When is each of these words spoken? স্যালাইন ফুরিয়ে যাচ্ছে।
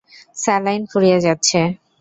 স্যালাইন 0.37 0.81
ফুরিয়ে 0.91 1.17
যাচ্ছে। 1.25 1.59